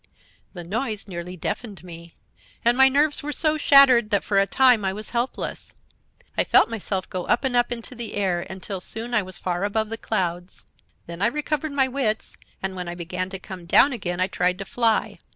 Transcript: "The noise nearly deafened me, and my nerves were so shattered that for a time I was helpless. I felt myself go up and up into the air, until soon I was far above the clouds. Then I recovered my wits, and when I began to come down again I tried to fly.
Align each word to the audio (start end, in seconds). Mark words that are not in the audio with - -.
"The 0.53 0.63
noise 0.63 1.07
nearly 1.07 1.37
deafened 1.37 1.83
me, 1.83 2.15
and 2.65 2.75
my 2.75 2.89
nerves 2.89 3.21
were 3.21 3.31
so 3.31 3.55
shattered 3.55 4.09
that 4.09 4.23
for 4.23 4.39
a 4.39 4.47
time 4.47 4.83
I 4.83 4.91
was 4.93 5.11
helpless. 5.11 5.75
I 6.35 6.43
felt 6.43 6.71
myself 6.71 7.07
go 7.07 7.25
up 7.27 7.43
and 7.43 7.55
up 7.55 7.71
into 7.71 7.93
the 7.93 8.15
air, 8.15 8.41
until 8.49 8.79
soon 8.79 9.13
I 9.13 9.21
was 9.21 9.37
far 9.37 9.63
above 9.63 9.89
the 9.89 9.97
clouds. 9.99 10.65
Then 11.05 11.21
I 11.21 11.27
recovered 11.27 11.71
my 11.73 11.87
wits, 11.87 12.35
and 12.63 12.75
when 12.75 12.87
I 12.87 12.95
began 12.95 13.29
to 13.29 13.37
come 13.37 13.67
down 13.67 13.93
again 13.93 14.19
I 14.19 14.25
tried 14.25 14.57
to 14.57 14.65
fly. 14.65 15.19